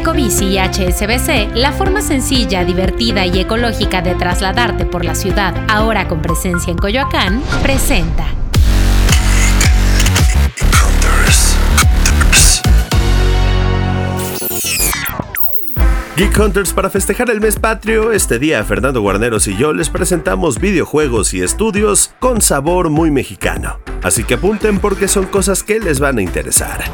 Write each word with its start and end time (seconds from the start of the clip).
Ecobici 0.00 0.46
y 0.46 0.58
HSBC, 0.58 1.54
la 1.56 1.72
forma 1.72 2.00
sencilla, 2.00 2.64
divertida 2.64 3.26
y 3.26 3.38
ecológica 3.38 4.00
de 4.00 4.14
trasladarte 4.14 4.86
por 4.86 5.04
la 5.04 5.14
ciudad, 5.14 5.54
ahora 5.68 6.08
con 6.08 6.22
presencia 6.22 6.70
en 6.70 6.78
Coyoacán, 6.78 7.42
presenta. 7.62 8.24
Geek 16.16 16.38
Hunters 16.38 16.72
para 16.72 16.88
festejar 16.88 17.28
el 17.28 17.42
mes 17.42 17.58
patrio, 17.58 18.12
este 18.12 18.38
día 18.38 18.64
Fernando 18.64 19.02
Guarneros 19.02 19.46
y 19.48 19.56
yo 19.58 19.74
les 19.74 19.90
presentamos 19.90 20.60
videojuegos 20.60 21.34
y 21.34 21.42
estudios 21.42 22.14
con 22.20 22.40
sabor 22.40 22.88
muy 22.88 23.10
mexicano. 23.10 23.80
Así 24.02 24.24
que 24.24 24.34
apunten 24.34 24.78
porque 24.78 25.08
son 25.08 25.26
cosas 25.26 25.62
que 25.62 25.78
les 25.78 26.00
van 26.00 26.16
a 26.16 26.22
interesar. 26.22 26.84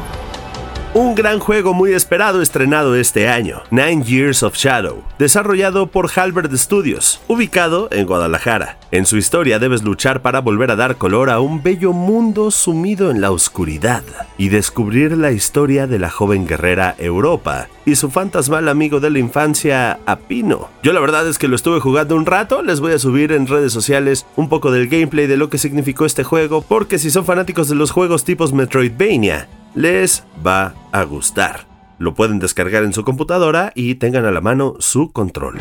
Un 0.97 1.13
gran 1.13 1.37
juego 1.37 1.75
muy 1.75 1.93
esperado 1.93 2.41
estrenado 2.41 2.95
este 2.95 3.29
año, 3.29 3.61
Nine 3.69 4.01
Years 4.01 4.41
of 4.41 4.55
Shadow, 4.55 5.03
desarrollado 5.19 5.85
por 5.85 6.09
Halberd 6.09 6.57
Studios, 6.57 7.21
ubicado 7.27 7.87
en 7.91 8.07
Guadalajara. 8.07 8.79
En 8.89 9.05
su 9.05 9.17
historia 9.17 9.59
debes 9.59 9.83
luchar 9.83 10.23
para 10.23 10.41
volver 10.41 10.71
a 10.71 10.75
dar 10.75 10.95
color 10.95 11.29
a 11.29 11.39
un 11.39 11.61
bello 11.61 11.93
mundo 11.93 12.49
sumido 12.49 13.11
en 13.11 13.21
la 13.21 13.29
oscuridad 13.29 14.01
y 14.39 14.49
descubrir 14.49 15.15
la 15.15 15.31
historia 15.31 15.85
de 15.85 15.99
la 15.99 16.09
joven 16.09 16.47
guerrera 16.47 16.95
Europa 16.97 17.67
y 17.85 17.95
su 17.95 18.09
fantasmal 18.09 18.67
amigo 18.67 18.99
de 18.99 19.11
la 19.11 19.19
infancia, 19.19 19.99
Apino. 20.07 20.69
Yo 20.81 20.93
la 20.93 20.99
verdad 20.99 21.27
es 21.27 21.37
que 21.37 21.47
lo 21.47 21.55
estuve 21.57 21.79
jugando 21.79 22.15
un 22.15 22.25
rato, 22.25 22.63
les 22.63 22.79
voy 22.79 22.93
a 22.93 22.99
subir 22.99 23.33
en 23.33 23.45
redes 23.45 23.71
sociales 23.71 24.25
un 24.35 24.49
poco 24.49 24.71
del 24.71 24.87
gameplay 24.87 25.27
de 25.27 25.37
lo 25.37 25.51
que 25.51 25.59
significó 25.59 26.07
este 26.07 26.23
juego, 26.23 26.63
porque 26.63 26.97
si 26.97 27.11
son 27.11 27.23
fanáticos 27.23 27.69
de 27.69 27.75
los 27.75 27.91
juegos 27.91 28.23
tipos 28.23 28.51
Metroidvania, 28.51 29.47
les 29.77 30.23
va 30.45 30.73
a 30.91 31.03
gustar. 31.03 31.67
Lo 31.99 32.15
pueden 32.15 32.39
descargar 32.39 32.83
en 32.83 32.93
su 32.93 33.03
computadora 33.03 33.71
y 33.75 33.95
tengan 33.95 34.25
a 34.25 34.31
la 34.31 34.41
mano 34.41 34.75
su 34.79 35.11
control. 35.11 35.59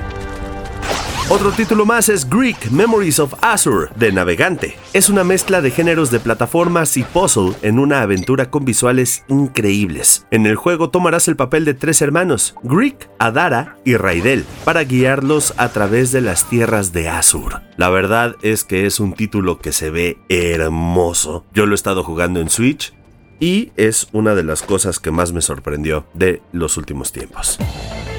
Otro 1.29 1.51
título 1.51 1.85
más 1.85 2.09
es 2.09 2.31
Greek 2.31 2.71
Memories 2.71 3.19
of 3.19 3.35
Azur 3.43 3.91
de 3.97 4.13
Navegante. 4.13 4.77
Es 4.93 5.11
una 5.11 5.25
mezcla 5.25 5.61
de 5.61 5.73
géneros 5.73 6.11
de 6.13 6.21
plataformas 6.21 6.97
y 6.97 7.03
puzzle 7.03 7.55
en 7.63 7.81
una 7.81 8.01
aventura 8.01 8.49
con 8.49 8.65
visuales 8.65 9.25
increíbles. 9.29 10.25
En 10.31 10.47
el 10.47 10.55
juego 10.55 10.89
tomarás 10.89 11.27
el 11.27 11.35
papel 11.35 11.65
de 11.65 11.75
tres 11.75 12.01
hermanos, 12.01 12.55
Greek, 12.63 13.11
Adara 13.19 13.77
y 13.85 13.97
Raidel, 13.97 14.45
para 14.65 14.85
guiarlos 14.85 15.53
a 15.57 15.71
través 15.71 16.13
de 16.13 16.21
las 16.21 16.49
tierras 16.49 16.93
de 16.93 17.09
Azur. 17.09 17.61
La 17.77 17.91
verdad 17.91 18.37
es 18.43 18.63
que 18.63 18.87
es 18.87 19.01
un 19.01 19.13
título 19.13 19.59
que 19.59 19.73
se 19.73 19.91
ve 19.91 20.19
hermoso. 20.29 21.45
Yo 21.53 21.67
lo 21.67 21.73
he 21.73 21.75
estado 21.75 22.05
jugando 22.05 22.41
en 22.41 22.51
Switch 22.51 22.95
y 23.41 23.73
es 23.77 24.09
una 24.13 24.35
de 24.35 24.45
las 24.45 24.63
cosas 24.63 24.99
que 24.99 25.11
más 25.11 25.33
me 25.33 25.43
sorprendió 25.43 26.07
de 26.15 26.43
los 26.53 26.77
últimos 26.77 27.13
tiempos. 27.13 27.59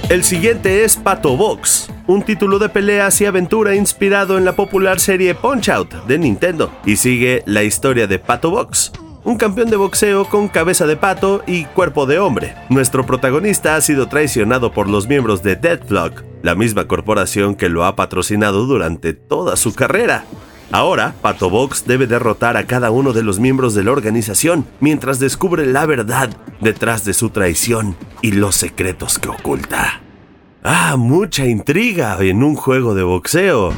El 0.09 0.23
siguiente 0.23 0.85
es 0.85 0.95
Pato 0.95 1.35
Box, 1.35 1.89
un 2.07 2.23
título 2.23 2.59
de 2.59 2.69
peleas 2.69 3.19
y 3.19 3.25
aventura 3.25 3.75
inspirado 3.75 4.37
en 4.37 4.45
la 4.45 4.55
popular 4.55 4.99
serie 4.99 5.35
Punch 5.35 5.69
Out 5.69 5.93
de 6.05 6.17
Nintendo, 6.17 6.71
y 6.85 6.95
sigue 6.95 7.43
la 7.45 7.63
historia 7.63 8.07
de 8.07 8.17
Pato 8.17 8.49
Box, 8.49 8.93
un 9.25 9.35
campeón 9.35 9.69
de 9.69 9.75
boxeo 9.75 10.23
con 10.23 10.47
cabeza 10.47 10.87
de 10.87 10.95
pato 10.95 11.43
y 11.45 11.65
cuerpo 11.65 12.05
de 12.05 12.17
hombre. 12.17 12.55
Nuestro 12.69 13.05
protagonista 13.05 13.75
ha 13.75 13.81
sido 13.81 14.07
traicionado 14.07 14.71
por 14.71 14.87
los 14.87 15.09
miembros 15.09 15.43
de 15.43 15.57
Deadlock, 15.57 16.23
la 16.43 16.55
misma 16.55 16.87
corporación 16.87 17.55
que 17.55 17.67
lo 17.67 17.83
ha 17.83 17.97
patrocinado 17.97 18.65
durante 18.65 19.11
toda 19.11 19.57
su 19.57 19.75
carrera. 19.75 20.23
Ahora, 20.71 21.15
Pato 21.21 21.49
Box 21.49 21.85
debe 21.85 22.07
derrotar 22.07 22.57
a 22.57 22.65
cada 22.65 22.91
uno 22.91 23.13
de 23.13 23.23
los 23.23 23.39
miembros 23.39 23.73
de 23.73 23.83
la 23.83 23.91
organización 23.91 24.65
mientras 24.79 25.19
descubre 25.19 25.65
la 25.65 25.85
verdad 25.85 26.29
detrás 26.59 27.05
de 27.05 27.13
su 27.13 27.29
traición 27.29 27.95
y 28.21 28.31
los 28.31 28.55
secretos 28.55 29.19
que 29.19 29.29
oculta. 29.29 30.01
Ah, 30.63 30.95
mucha 30.97 31.45
intriga 31.45 32.17
en 32.19 32.43
un 32.43 32.55
juego 32.55 32.95
de 32.95 33.03
boxeo. 33.03 33.73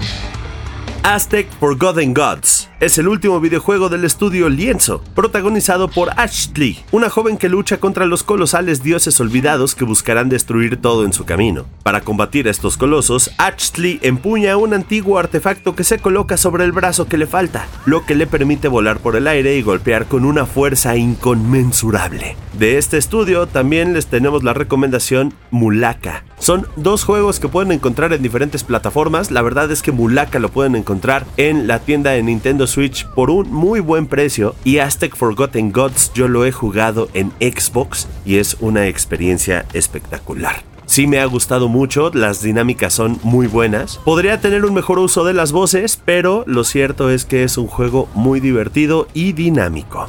Aztec 1.03 1.47
Forgotten 1.59 2.13
Gods 2.13 2.69
es 2.79 2.97
el 2.97 3.09
último 3.09 3.41
videojuego 3.41 3.90
del 3.90 4.06
estudio 4.06 4.47
Lienzo, 4.47 5.03
protagonizado 5.13 5.90
por 5.90 6.12
Ashley, 6.17 6.79
una 6.91 7.09
joven 7.09 7.38
que 7.38 7.50
lucha 7.50 7.78
contra 7.78 8.06
los 8.06 8.23
colosales 8.23 8.84
dioses 8.84 9.19
olvidados 9.19 9.75
que 9.75 9.84
buscarán 9.84 10.29
destruir 10.29 10.78
todo 10.78 11.03
en 11.03 11.12
su 11.12 11.25
camino. 11.25 11.66
Para 11.84 12.01
combatir 12.01 12.47
a 12.47 12.51
estos 12.51 12.78
colosos, 12.78 13.31
Ashley 13.38 14.00
empuña 14.01 14.56
un 14.56 14.73
antiguo 14.73 15.19
artefacto 15.19 15.75
que 15.75 15.84
se 15.84 16.00
coloca 16.00 16.38
sobre 16.38 16.63
el 16.63 16.72
brazo 16.72 17.07
que 17.07 17.17
le 17.17 17.28
falta, 17.28 17.67
lo 17.85 18.06
que 18.06 18.16
le 18.16 18.28
permite 18.28 18.69
volar 18.69 19.00
por 19.00 19.17
el 19.17 19.28
aire 19.28 19.57
y 19.57 19.61
golpear 19.61 20.06
con 20.06 20.23
una 20.23 20.46
fuerza 20.46 20.96
inconmensurable. 20.96 22.38
De 22.57 22.78
este 22.78 22.97
estudio 22.97 23.47
también 23.47 23.94
les 23.94 24.07
tenemos 24.07 24.44
la 24.44 24.53
recomendación 24.53 25.34
Mulaka. 25.51 26.23
Son 26.40 26.67
dos 26.78 27.03
juegos 27.03 27.40
que 27.40 27.50
pueden 27.50 27.72
encontrar 27.72 28.13
en 28.13 28.22
diferentes 28.22 28.63
plataformas. 28.63 29.29
La 29.29 29.41
verdad 29.41 29.69
es 29.72 29.81
que 29.81 29.91
Mulaka 29.91 30.40
lo 30.40 30.50
pueden 30.50 30.75
encontrar 30.75 31.25
en 31.38 31.67
la 31.67 31.79
tienda 31.79 32.11
de 32.11 32.23
Nintendo 32.23 32.66
Switch 32.69 33.06
por 33.09 33.30
un 33.30 33.52
muy 33.52 33.81
buen 33.81 34.07
precio. 34.07 34.56
Y 34.63 34.78
Aztec 34.78 35.16
Forgotten 35.16 35.72
Gods 35.74 36.13
yo 36.13 36.28
lo 36.28 36.46
he 36.46 36.52
jugado 36.52 37.09
en 37.13 37.31
Xbox 37.40 38.07
y 38.25 38.38
es 38.38 38.56
una 38.62 38.88
experiencia 38.88 39.66
espectacular. 39.74 40.63
Sí 40.85 41.06
me 41.06 41.19
ha 41.19 41.25
gustado 41.25 41.68
mucho, 41.68 42.09
las 42.13 42.41
dinámicas 42.41 42.94
son 42.94 43.19
muy 43.22 43.46
buenas. 43.46 44.00
Podría 44.06 44.41
tener 44.41 44.66
un 44.66 44.74
mejor 44.74 44.97
uso 44.97 45.24
de 45.24 45.34
las 45.34 45.52
voces, 45.52 46.02
pero 46.03 46.44
lo 46.47 46.63
cierto 46.63 47.12
es 47.12 47.25
que 47.25 47.44
es 47.44 47.59
un 47.59 47.68
juego 47.68 48.09
muy 48.16 48.40
divertido 48.40 49.08
y 49.13 49.34
dinámico. 49.34 50.08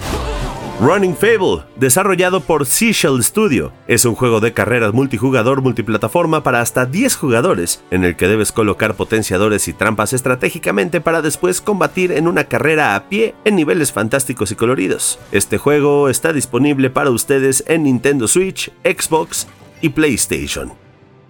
Running 0.81 1.15
Fable, 1.15 1.63
desarrollado 1.77 2.41
por 2.41 2.65
Seashell 2.65 3.23
Studio, 3.23 3.71
es 3.87 4.07
un 4.07 4.15
juego 4.15 4.41
de 4.41 4.55
carreras 4.55 4.95
multijugador 4.95 5.61
multiplataforma 5.61 6.43
para 6.43 6.63
hasta 6.63 6.87
10 6.87 7.17
jugadores, 7.17 7.85
en 7.91 8.03
el 8.03 8.17
que 8.17 8.29
debes 8.29 8.51
colocar 8.51 8.95
potenciadores 8.95 9.69
y 9.69 9.75
trampas 9.75 10.15
estratégicamente 10.15 11.03
para 11.03 11.21
después 11.21 11.61
combatir 11.61 12.13
en 12.13 12.27
una 12.27 12.45
carrera 12.45 12.95
a 12.95 13.11
pie 13.11 13.35
en 13.45 13.57
niveles 13.57 13.93
fantásticos 13.93 14.53
y 14.53 14.55
coloridos. 14.55 15.19
Este 15.33 15.59
juego 15.59 16.09
está 16.09 16.33
disponible 16.33 16.89
para 16.89 17.11
ustedes 17.11 17.63
en 17.67 17.83
Nintendo 17.83 18.27
Switch, 18.27 18.73
Xbox 18.83 19.49
y 19.83 19.91
PlayStation. 19.91 20.73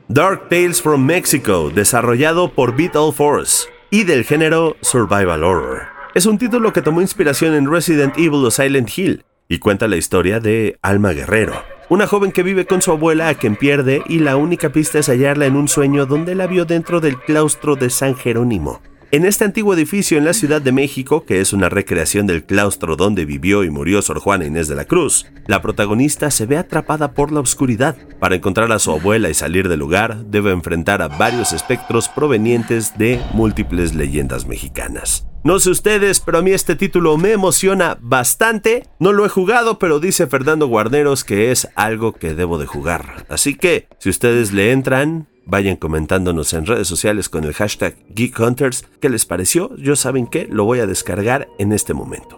Dark 0.06 0.48
Tales 0.48 0.80
from 0.80 1.04
Mexico, 1.04 1.72
desarrollado 1.74 2.52
por 2.52 2.76
Beat 2.76 2.94
All 2.94 3.12
Force, 3.12 3.66
y 3.90 4.04
del 4.04 4.22
género 4.22 4.76
Survival 4.80 5.42
Horror. 5.42 5.82
Es 6.14 6.26
un 6.26 6.38
título 6.38 6.72
que 6.72 6.82
tomó 6.82 7.00
inspiración 7.00 7.54
en 7.54 7.68
Resident 7.68 8.16
Evil 8.16 8.44
o 8.44 8.50
Silent 8.52 8.96
Hill, 8.96 9.24
y 9.50 9.58
cuenta 9.58 9.88
la 9.88 9.96
historia 9.96 10.38
de 10.38 10.78
Alma 10.80 11.12
Guerrero, 11.12 11.64
una 11.88 12.06
joven 12.06 12.30
que 12.30 12.44
vive 12.44 12.66
con 12.66 12.82
su 12.82 12.92
abuela 12.92 13.28
a 13.28 13.34
quien 13.34 13.56
pierde 13.56 14.00
y 14.06 14.20
la 14.20 14.36
única 14.36 14.70
pista 14.70 15.00
es 15.00 15.08
hallarla 15.08 15.46
en 15.46 15.56
un 15.56 15.66
sueño 15.66 16.06
donde 16.06 16.36
la 16.36 16.46
vio 16.46 16.64
dentro 16.64 17.00
del 17.00 17.18
claustro 17.18 17.74
de 17.74 17.90
San 17.90 18.14
Jerónimo. 18.14 18.80
En 19.12 19.24
este 19.24 19.44
antiguo 19.44 19.74
edificio 19.74 20.18
en 20.18 20.24
la 20.24 20.32
Ciudad 20.32 20.62
de 20.62 20.70
México, 20.70 21.24
que 21.24 21.40
es 21.40 21.52
una 21.52 21.68
recreación 21.68 22.28
del 22.28 22.44
claustro 22.44 22.94
donde 22.94 23.24
vivió 23.24 23.64
y 23.64 23.70
murió 23.70 24.02
Sor 24.02 24.20
Juana 24.20 24.44
Inés 24.44 24.68
de 24.68 24.76
la 24.76 24.84
Cruz, 24.84 25.26
la 25.48 25.60
protagonista 25.60 26.30
se 26.30 26.46
ve 26.46 26.56
atrapada 26.56 27.12
por 27.12 27.32
la 27.32 27.40
oscuridad. 27.40 27.96
Para 28.20 28.36
encontrar 28.36 28.70
a 28.70 28.78
su 28.78 28.92
abuela 28.92 29.28
y 29.28 29.34
salir 29.34 29.68
del 29.68 29.80
lugar, 29.80 30.26
debe 30.26 30.52
enfrentar 30.52 31.02
a 31.02 31.08
varios 31.08 31.52
espectros 31.52 32.08
provenientes 32.08 32.96
de 32.98 33.20
múltiples 33.32 33.96
leyendas 33.96 34.46
mexicanas. 34.46 35.26
No 35.42 35.58
sé 35.58 35.70
ustedes, 35.70 36.20
pero 36.20 36.38
a 36.38 36.42
mí 36.42 36.52
este 36.52 36.76
título 36.76 37.16
me 37.16 37.32
emociona 37.32 37.98
bastante. 38.00 38.86
No 39.00 39.12
lo 39.12 39.26
he 39.26 39.28
jugado, 39.28 39.80
pero 39.80 39.98
dice 39.98 40.28
Fernando 40.28 40.68
Guarneros 40.68 41.24
que 41.24 41.50
es 41.50 41.68
algo 41.74 42.12
que 42.12 42.34
debo 42.34 42.58
de 42.58 42.66
jugar. 42.66 43.26
Así 43.28 43.56
que, 43.56 43.88
si 43.98 44.08
ustedes 44.08 44.52
le 44.52 44.70
entran, 44.70 45.26
vayan 45.50 45.76
comentándonos 45.76 46.52
en 46.52 46.64
redes 46.64 46.88
sociales 46.88 47.28
con 47.28 47.44
el 47.44 47.52
hashtag 47.52 47.96
GeekHunters 48.14 48.86
qué 49.00 49.10
les 49.10 49.26
pareció. 49.26 49.74
Yo 49.76 49.96
saben 49.96 50.26
que 50.26 50.46
lo 50.46 50.64
voy 50.64 50.78
a 50.78 50.86
descargar 50.86 51.48
en 51.58 51.72
este 51.72 51.92
momento. 51.92 52.36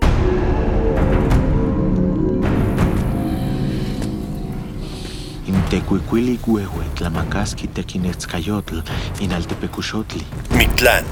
Mictlán, 10.56 11.04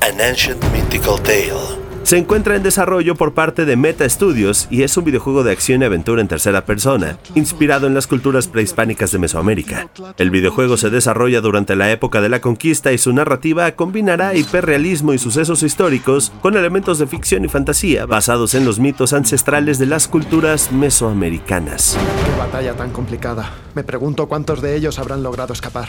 An 0.00 0.20
Ancient 0.20 0.62
Mythical 0.72 1.20
Tale. 1.22 1.85
Se 2.06 2.16
encuentra 2.16 2.54
en 2.54 2.62
desarrollo 2.62 3.16
por 3.16 3.34
parte 3.34 3.64
de 3.64 3.74
Meta 3.74 4.08
Studios 4.08 4.68
y 4.70 4.84
es 4.84 4.96
un 4.96 5.02
videojuego 5.02 5.42
de 5.42 5.50
acción 5.50 5.82
y 5.82 5.86
aventura 5.86 6.22
en 6.22 6.28
tercera 6.28 6.64
persona, 6.64 7.18
inspirado 7.34 7.88
en 7.88 7.94
las 7.94 8.06
culturas 8.06 8.46
prehispánicas 8.46 9.10
de 9.10 9.18
Mesoamérica. 9.18 9.90
El 10.16 10.30
videojuego 10.30 10.76
se 10.76 10.88
desarrolla 10.88 11.40
durante 11.40 11.74
la 11.74 11.90
época 11.90 12.20
de 12.20 12.28
la 12.28 12.40
conquista 12.40 12.92
y 12.92 12.98
su 12.98 13.12
narrativa 13.12 13.72
combinará 13.72 14.36
hiperrealismo 14.36 15.14
y 15.14 15.18
sucesos 15.18 15.64
históricos 15.64 16.30
con 16.42 16.56
elementos 16.56 17.00
de 17.00 17.08
ficción 17.08 17.44
y 17.44 17.48
fantasía 17.48 18.06
basados 18.06 18.54
en 18.54 18.64
los 18.64 18.78
mitos 18.78 19.12
ancestrales 19.12 19.80
de 19.80 19.86
las 19.86 20.06
culturas 20.06 20.70
mesoamericanas. 20.70 21.98
Qué 22.24 22.38
batalla 22.38 22.74
tan 22.74 22.92
complicada. 22.92 23.50
Me 23.74 23.82
pregunto 23.82 24.28
cuántos 24.28 24.62
de 24.62 24.76
ellos 24.76 25.00
habrán 25.00 25.24
logrado 25.24 25.52
escapar. 25.52 25.88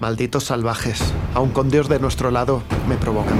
Malditos 0.00 0.42
salvajes, 0.42 1.14
aun 1.32 1.50
con 1.50 1.70
Dios 1.70 1.88
de 1.88 2.00
nuestro 2.00 2.32
lado, 2.32 2.64
me 2.88 2.96
provocan. 2.96 3.38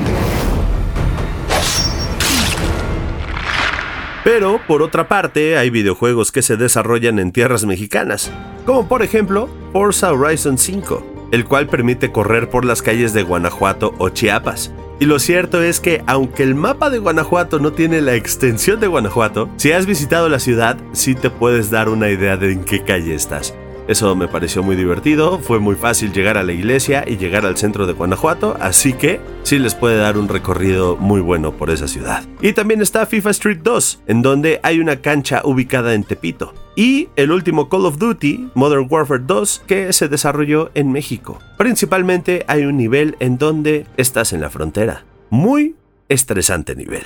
Pero, 4.25 4.61
por 4.69 4.83
otra 4.83 5.09
parte, 5.09 5.59
hay 5.59 5.71
videojuegos 5.71 6.31
que 6.31 6.43
se 6.43 6.57
desarrollan 6.57 7.19
en 7.19 7.33
tierras 7.33 7.65
mexicanas, 7.65 8.31
como 8.65 8.89
por 8.89 9.03
ejemplo 9.03 9.49
Forza 9.73 10.13
Horizon 10.13 10.59
5, 10.59 11.31
el 11.33 11.45
cual 11.45 11.67
permite 11.67 12.13
correr 12.13 12.49
por 12.49 12.65
las 12.65 12.83
calles 12.83 13.13
de 13.15 13.25
Guanajuato 13.25 13.95
o 13.99 14.11
Chiapas. 14.11 14.73
Y 15.01 15.07
lo 15.07 15.19
cierto 15.19 15.61
es 15.61 15.81
que, 15.81 16.05
aunque 16.07 16.45
el 16.45 16.55
mapa 16.55 16.89
de 16.89 16.99
Guanajuato 16.99 17.59
no 17.59 17.73
tiene 17.73 18.01
la 18.01 18.15
extensión 18.15 18.79
de 18.79 18.87
Guanajuato, 18.87 19.49
si 19.57 19.73
has 19.73 19.87
visitado 19.87 20.29
la 20.29 20.39
ciudad, 20.39 20.79
sí 20.93 21.17
te 21.17 21.29
puedes 21.29 21.71
dar 21.71 21.89
una 21.89 22.09
idea 22.09 22.37
de 22.37 22.53
en 22.53 22.63
qué 22.63 22.85
calle 22.85 23.17
estás. 23.17 23.53
Eso 23.89 24.15
me 24.15 24.29
pareció 24.29 24.63
muy 24.63 24.77
divertido, 24.77 25.39
fue 25.41 25.59
muy 25.59 25.75
fácil 25.75 26.13
llegar 26.13 26.39
a 26.39 26.45
la 26.45 26.53
iglesia 26.53 27.05
y 27.07 27.17
llegar 27.17 27.45
al 27.45 27.57
centro 27.57 27.87
de 27.87 27.93
Guanajuato, 27.93 28.57
así 28.61 28.93
que 28.93 29.21
sí 29.43 29.59
les 29.59 29.75
puede 29.75 29.97
dar 29.97 30.17
un 30.17 30.29
recorrido 30.29 30.97
muy 30.97 31.21
bueno 31.21 31.53
por 31.53 31.71
esa 31.71 31.89
ciudad. 31.89 32.25
Y 32.41 32.53
también 32.53 32.81
está 32.81 33.07
FIFA 33.07 33.31
Street 33.31 33.59
2, 33.63 34.03
en 34.07 34.23
donde 34.23 34.61
hay 34.63 34.79
una 34.79 34.97
cancha 34.97 35.43
ubicada 35.45 35.95
en 35.95 36.05
Tepito. 36.05 36.55
Y 36.77 37.09
el 37.17 37.33
último 37.33 37.69
Call 37.69 37.87
of 37.87 37.99
Duty, 37.99 38.51
Modern 38.55 38.87
Warfare 38.89 39.25
2, 39.27 39.65
que 39.67 39.93
se 39.93 40.09
desarrolló 40.09 40.71
en 40.75 40.93
México. 40.93 41.39
Principalmente 41.59 42.45
hay 42.47 42.65
un 42.65 42.77
nivel 42.77 43.17
en 43.19 43.37
donde 43.37 43.87
estás 43.97 44.33
en 44.33 44.41
la 44.41 44.51
frontera. 44.51 45.05
Muy 45.29 45.75
estresante 46.09 46.77
nivel. 46.77 47.03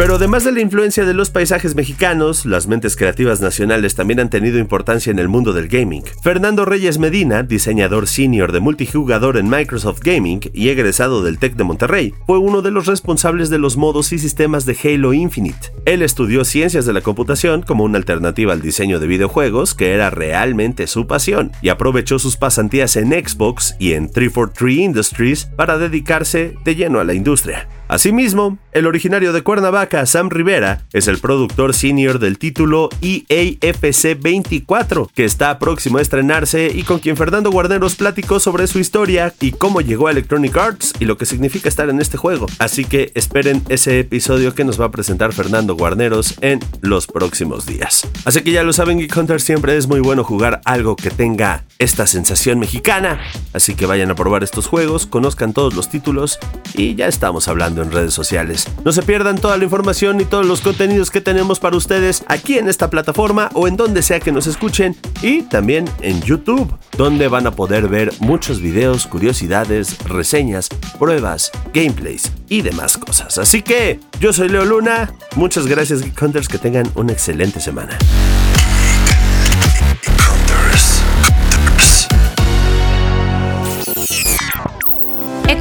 Pero 0.00 0.14
además 0.14 0.44
de 0.44 0.52
la 0.52 0.62
influencia 0.62 1.04
de 1.04 1.12
los 1.12 1.28
paisajes 1.28 1.74
mexicanos, 1.74 2.46
las 2.46 2.66
mentes 2.66 2.96
creativas 2.96 3.42
nacionales 3.42 3.94
también 3.94 4.18
han 4.18 4.30
tenido 4.30 4.58
importancia 4.58 5.10
en 5.10 5.18
el 5.18 5.28
mundo 5.28 5.52
del 5.52 5.68
gaming. 5.68 6.04
Fernando 6.22 6.64
Reyes 6.64 6.98
Medina, 6.98 7.42
diseñador 7.42 8.06
senior 8.06 8.50
de 8.50 8.60
multijugador 8.60 9.36
en 9.36 9.50
Microsoft 9.50 10.00
Gaming 10.02 10.40
y 10.54 10.70
egresado 10.70 11.22
del 11.22 11.38
TEC 11.38 11.54
de 11.54 11.64
Monterrey, 11.64 12.14
fue 12.26 12.38
uno 12.38 12.62
de 12.62 12.70
los 12.70 12.86
responsables 12.86 13.50
de 13.50 13.58
los 13.58 13.76
modos 13.76 14.14
y 14.14 14.18
sistemas 14.18 14.64
de 14.64 14.74
Halo 14.82 15.12
Infinite. 15.12 15.70
Él 15.84 16.00
estudió 16.00 16.46
ciencias 16.46 16.86
de 16.86 16.94
la 16.94 17.02
computación 17.02 17.60
como 17.60 17.84
una 17.84 17.98
alternativa 17.98 18.54
al 18.54 18.62
diseño 18.62 19.00
de 19.00 19.06
videojuegos, 19.06 19.74
que 19.74 19.92
era 19.92 20.08
realmente 20.08 20.86
su 20.86 21.06
pasión, 21.06 21.52
y 21.60 21.68
aprovechó 21.68 22.18
sus 22.18 22.38
pasantías 22.38 22.96
en 22.96 23.10
Xbox 23.10 23.76
y 23.78 23.92
en 23.92 24.10
343 24.10 24.78
Industries 24.78 25.44
para 25.44 25.76
dedicarse 25.76 26.54
de 26.64 26.74
lleno 26.74 27.00
a 27.00 27.04
la 27.04 27.12
industria. 27.12 27.68
Asimismo, 27.90 28.56
el 28.70 28.86
originario 28.86 29.32
de 29.32 29.42
Cuernavaca, 29.42 30.06
Sam 30.06 30.30
Rivera, 30.30 30.84
es 30.92 31.08
el 31.08 31.18
productor 31.18 31.74
senior 31.74 32.20
del 32.20 32.38
título 32.38 32.88
EAFC 33.02 34.16
24, 34.16 35.10
que 35.12 35.24
está 35.24 35.58
próximo 35.58 35.98
a 35.98 36.00
estrenarse 36.00 36.70
y 36.72 36.84
con 36.84 37.00
quien 37.00 37.16
Fernando 37.16 37.50
Guarneros 37.50 37.96
platicó 37.96 38.38
sobre 38.38 38.68
su 38.68 38.78
historia 38.78 39.34
y 39.40 39.50
cómo 39.50 39.80
llegó 39.80 40.06
a 40.06 40.12
Electronic 40.12 40.56
Arts 40.56 40.92
y 41.00 41.04
lo 41.04 41.18
que 41.18 41.26
significa 41.26 41.68
estar 41.68 41.88
en 41.88 42.00
este 42.00 42.16
juego. 42.16 42.46
Así 42.60 42.84
que 42.84 43.10
esperen 43.16 43.60
ese 43.68 43.98
episodio 43.98 44.54
que 44.54 44.62
nos 44.62 44.80
va 44.80 44.84
a 44.84 44.92
presentar 44.92 45.32
Fernando 45.32 45.74
Guarneros 45.74 46.36
en 46.42 46.60
los 46.82 47.08
próximos 47.08 47.66
días. 47.66 48.06
Así 48.24 48.42
que 48.42 48.52
ya 48.52 48.62
lo 48.62 48.72
saben, 48.72 49.00
Geek 49.00 49.16
Hunter 49.16 49.40
siempre 49.40 49.76
es 49.76 49.88
muy 49.88 49.98
bueno 49.98 50.22
jugar 50.22 50.60
algo 50.64 50.94
que 50.94 51.10
tenga 51.10 51.64
esta 51.80 52.06
sensación 52.06 52.60
mexicana. 52.60 53.18
Así 53.52 53.74
que 53.74 53.86
vayan 53.86 54.12
a 54.12 54.14
probar 54.14 54.44
estos 54.44 54.68
juegos, 54.68 55.06
conozcan 55.06 55.52
todos 55.52 55.74
los 55.74 55.90
títulos 55.90 56.38
y 56.74 56.94
ya 56.94 57.08
estamos 57.08 57.48
hablando 57.48 57.79
en 57.82 57.92
redes 57.92 58.14
sociales. 58.14 58.66
No 58.84 58.92
se 58.92 59.02
pierdan 59.02 59.38
toda 59.38 59.56
la 59.56 59.64
información 59.64 60.20
y 60.20 60.24
todos 60.24 60.46
los 60.46 60.60
contenidos 60.60 61.10
que 61.10 61.20
tenemos 61.20 61.60
para 61.60 61.76
ustedes 61.76 62.24
aquí 62.26 62.58
en 62.58 62.68
esta 62.68 62.90
plataforma 62.90 63.50
o 63.54 63.68
en 63.68 63.76
donde 63.76 64.02
sea 64.02 64.20
que 64.20 64.32
nos 64.32 64.46
escuchen 64.46 64.96
y 65.22 65.42
también 65.42 65.84
en 66.00 66.20
YouTube, 66.22 66.72
donde 66.96 67.28
van 67.28 67.46
a 67.46 67.52
poder 67.52 67.88
ver 67.88 68.12
muchos 68.20 68.60
videos, 68.60 69.06
curiosidades, 69.06 69.98
reseñas, 70.04 70.68
pruebas, 70.98 71.50
gameplays 71.72 72.32
y 72.48 72.62
demás 72.62 72.98
cosas. 72.98 73.38
Así 73.38 73.62
que 73.62 74.00
yo 74.20 74.32
soy 74.32 74.48
Leo 74.48 74.64
Luna, 74.64 75.12
muchas 75.36 75.66
gracias 75.66 76.02
Geek 76.02 76.20
Hunters, 76.20 76.48
que 76.48 76.58
tengan 76.58 76.90
una 76.94 77.12
excelente 77.12 77.60
semana. 77.60 77.98